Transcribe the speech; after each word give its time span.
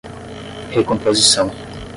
recomposição 0.73 1.53